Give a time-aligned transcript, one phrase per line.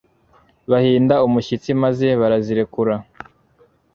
[0.71, 2.93] bahinda umushyitsi maze barazirekura.